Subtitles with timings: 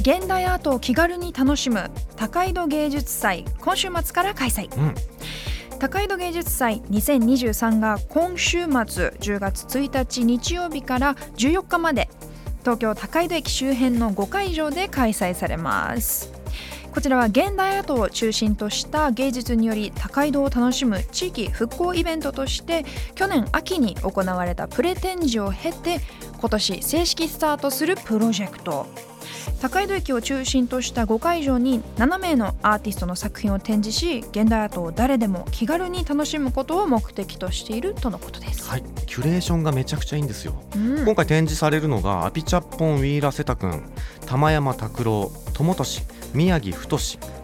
[0.00, 4.94] 現代アートを気軽に楽しむ高井戸芸術祭今週末から開催、うん。
[5.78, 12.08] 高井戸芸術祭2023が今週末10月1日日曜日から14日まで
[12.60, 16.32] 東京高井戸駅周辺の5会場で開催されます。
[16.92, 26.00] こちらは現代アートを中心とした芸術により高井戸を楽しむ地域復興イベントとして去年秋に行われたプレ展示を経て
[26.38, 28.86] 今年正式スタートするプロジェクト
[29.60, 38.82] 高井戸駅を中心とした5会場に7名のアーティストの作品を展示し現代アートを誰でも気軽に楽しむことを目的としているとのことです、はい。
[39.06, 40.54] キュレーションがめちゃくちゃいいんですよ。
[40.74, 41.04] うん。
[41.04, 43.82] 今回展示されるのがアピチャッポンウィーラセタ君
[44.26, 46.02] 玉山拓郎友俊
[46.34, 46.98] 宮城太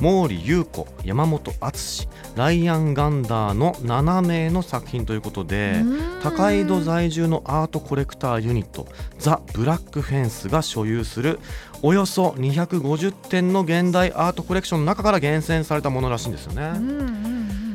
[0.00, 6.20] 毛利優子山本敦ライアン・ガンダーの7名の作品ということでうん。
[6.22, 8.86] 高井戸在住のアートコレクターユニット
[9.18, 11.38] ザ・ブラックフェンスが所有する
[11.82, 16.72] およそ250点の現代アートコレクションの中から厳選されたものらしいんですよね。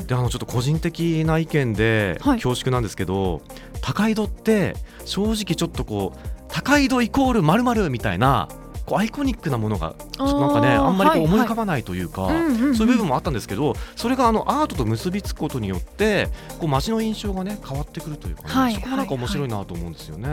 [0.05, 2.37] であのちょっと個人的な意見ではい。
[2.37, 3.41] 恐縮なんですけど、
[3.81, 8.47] 高井戸って正直ちょっとこう高井戸イコールまるみたいな
[8.87, 12.29] こうアイコニックなものがなんかねあんまりこうはい思い浮かばないというか、
[12.73, 20.29] そういう部分もあったんですけどそれがあのアートと結びつくことによってこう街の印象がね変わってくるというかね、はいそこがなんか面白いなと思うんですよね。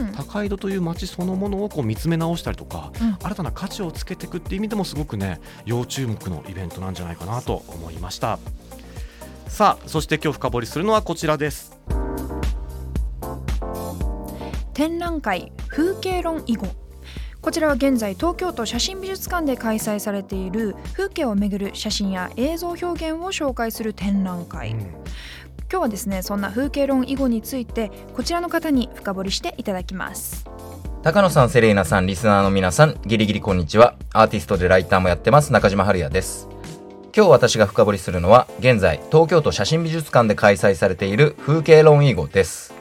[0.00, 0.12] うん。
[0.12, 3.16] 高井戸という街そのものをこう見つめ直したりとか、うん。
[3.22, 8.38] 新たな価値をつけていくっていう意味でもすごくね要注目のイベントなんじゃないかなと思いました。
[9.48, 11.76] さあそして今日深掘りするのはこちらです。
[14.72, 16.87] 展覧会風景論囲碁
[17.40, 24.78] こちらは現在東京都写真美術館で開催されている風景をめぐる写真や映像表現を紹介する展覧会、うん
[25.70, 30.46] 今日はですねそんな風景論囲碁についてこちらの方に深掘りしていただきます
[31.02, 33.94] 高野さん、セレーナさん、リスナーの皆さん、ギリギリこんにちは。
[34.12, 36.48] アーティストでライターもやってます、中島春也です。
[37.16, 42.77] 今日私が深掘りするのは、現在、東京都写真美術館で開催されている風景論囲碁です。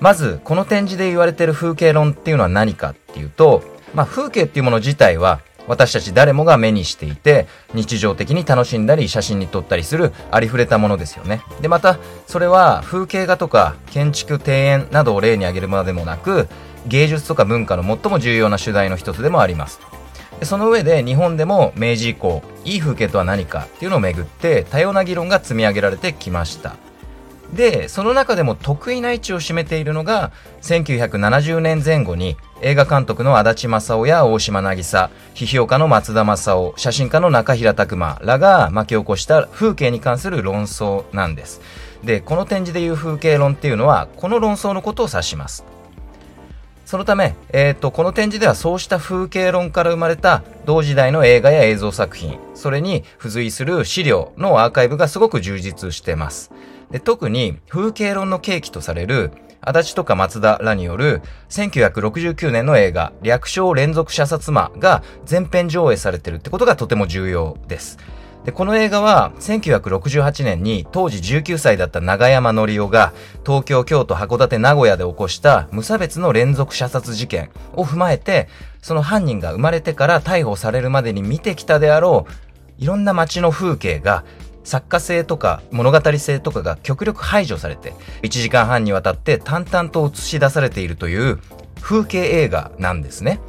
[0.00, 3.62] まず、この展示で言われている風景論っていうのは何かっていうと、
[3.94, 11.42] まあ、風景っていうもの自体は、私たち誰もが目にしていて、日常的に楽しんだり写真に撮ったりするありふれたものですよね。
[11.60, 16.48] で、また、それは風景画とか建築庭園などを例に挙げるまでもなく、
[16.88, 19.80] 芸術とか文化の最も重要な主題の一つでもあります
[20.38, 26.76] でその上で日本でも明治以降いい風景とは何かっていうのをめぐって多様な議論が積み上げられてきました
[27.54, 41.60] でその中でも得意な位置を占めているのが1970年前後に映画監督の足立正夫や大島渚批評家の松田正夫写真家の中平拓磨らが巻き起こした風景に関する論争なんです。
[42.04, 45.75] でこの展示でいう風景論っていうのはこの論争のことを指します。
[46.86, 56.52] そのため、えー、とこの展示ではそうした風景論から生まれた同時代の映画や映像作品それに付随する資料のアーカイブがすごく充実しています。
[56.92, 67.98] で特に風景論の契機とされる足立とか松田らによる1969年の映画略称連続射殺魔が全編上映されてるってことがとても重要です。
[68.46, 73.12] でこの映画は1968年に当時19歳だった永山則夫が
[73.44, 78.48] 東京、京都、函館、名古屋で起こした無差別の連続射殺事件を踏まえて
[78.80, 82.32] その犯人が生まれてから逮捕されるまでに見てきたであろう
[82.78, 84.24] いろんな街の風景が
[84.62, 91.40] 作家性とか物語性とかが極力排除されて1時間半にわたって淡々と映し出されているという
[91.80, 93.40] 風景映画なんですね。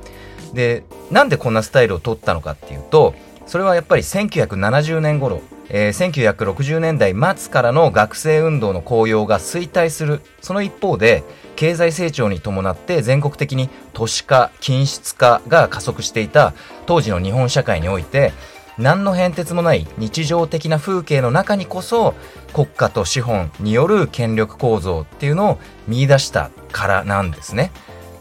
[0.54, 3.14] でなんでこんなスタイルを取ったのかっていうと
[3.48, 11.24] それはやっぱり1970年頃、えー1960年代末からの学生運動の効用が衰退するその一方で
[11.56, 16.54] 経済成長に伴って全国的に都市化均質化が加速していた
[16.86, 18.34] 当時の日本社会において
[18.78, 22.14] 何の変哲もない日常的な風景の中にこそ
[22.54, 27.72] 国家と資本による権力構造っていうのを見出したからなんですね。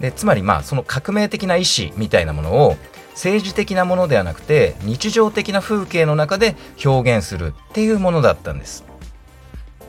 [0.01, 2.77] でつまりまあその革命的な意思みたいなものを
[3.17, 6.55] 政治的なものではなくて日常的な風景の中で
[6.85, 8.85] 表現するっていうものだったんです。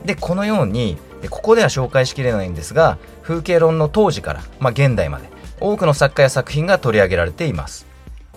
[0.05, 0.97] でこのように
[1.29, 5.27] ここでは紹介しきれないんですが風景論の当時から、まあ、現代まで
[5.59, 7.85] 多くの作家や作品が取り上げられています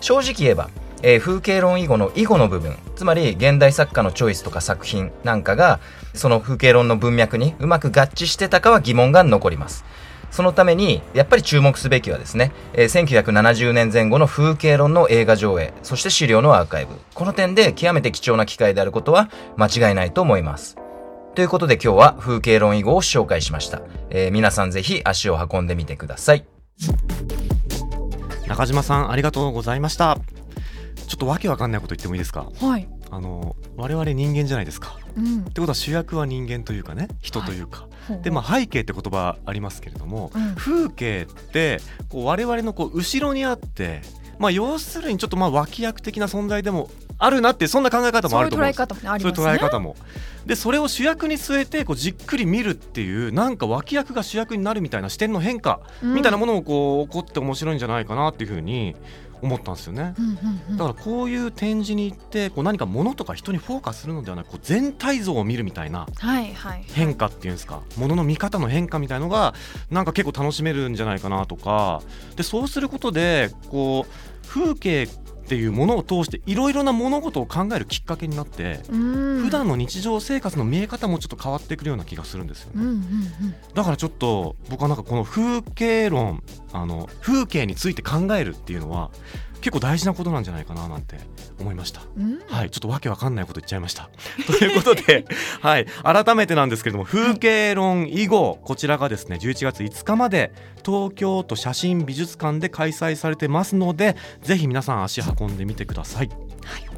[0.01, 0.69] 正直言えば、
[1.03, 5.79] えー風景論以後の以後の部分つまり現代作家のチョイスとか作品なんかが
[6.13, 9.85] その風景論の文脈にうまく合致してたかは疑問が残ります
[10.31, 16.95] そのためにやっぱり注目すべきはですね、えー1970年前後の風景論の映画上映そして資料のアーカイブ。
[17.13, 20.77] この点で極めて貴重な機会であることは間違いないと思います。
[21.35, 26.45] ということで今日は風景論以後を紹介しました、えー皆さんぜひ足を運んでみてください。
[28.47, 30.17] 中島さんありがとうございました。
[31.07, 32.47] ちょっとわけわかんないこと言ってもいいですか？
[32.61, 34.97] はい、あの我々人間じゃないですか。
[35.17, 35.41] うん。
[35.41, 40.55] ってことは主役は人間というかね人というか、ほうでまあ背景って言葉ありますけれども、うん。
[40.55, 41.79] 風景って
[42.09, 44.01] こう我々のこう後ろにあって
[44.39, 48.81] まあ要するにちょっとまあ脇役的な存在でもあるなってそんな考え方もあると思うんです。
[48.81, 49.95] 捉え方もねありそういう捉え方も。
[50.45, 56.13] でそれを主役に据えてこうじっくり見るっていうなんか脇役が主役になるみたいな視点の変化うん。
[56.15, 58.95] みたいなものもこう起こって面白いんじゃないかなっていうふうに
[59.41, 60.13] 思ったんですよね。
[60.71, 66.07] だからこういう展示に行ってこう何か物とか人にフォーカスするのではなくこう全体像を見るみたいな
[66.93, 69.53] 変化っていうんですか物の見方の変化みたいのが
[69.89, 72.01] なんか結構楽しめるんじゃないかなとか。
[72.35, 75.07] でそうすることでこう風景
[75.51, 79.41] っていうものを通していろいろな物事を考えるきっかけになってうん。
[79.43, 82.75] 普段の日常生活の見え方もちょっと変わってくるような気がするんですよね。
[82.75, 83.01] うんうんうん。
[83.73, 89.11] だからちょっと僕はなんかこの風景論あの風景について考えるっていうのは
[89.61, 91.17] 結構大事なことなんじゃないかななんて
[91.59, 92.01] 思いました。
[92.17, 94.09] うんはい、ちょっとわけわかんないこと言っちゃいました。
[94.47, 95.25] ということで、
[95.61, 100.51] はい、改めてなんですけれども、風景論以後、こちらがですね、11月5日まで
[100.85, 106.29] 東京都写真美術館で開催されてますので、ぜひ皆さん足運んでみてください。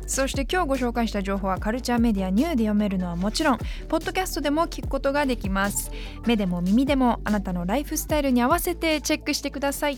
[0.06, 3.58] そして今日ご紹介した情報はカルチャーメディアニューで読めるのはもちろん
[3.88, 5.92] ポッドキャストでも聞くことができます
[6.26, 9.98] 目でも耳でもあなたのライフスタイルに合わせてチェックしてください